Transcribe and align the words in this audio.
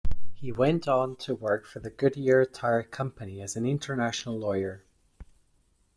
He 0.33 0.51
went 0.51 0.87
on 0.87 1.15
to 1.17 1.35
work 1.35 1.67
for 1.67 1.79
the 1.79 1.91
Goodyear 1.91 2.43
tire 2.47 2.81
company 2.81 3.39
as 3.39 3.55
an 3.55 3.67
international 3.67 4.35
lawyer. 4.39 4.81